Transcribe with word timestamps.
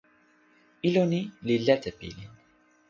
ilo 0.87 1.03
ni 1.11 1.21
li 1.47 1.55
lete 1.67 1.89
pilin. 1.99 2.33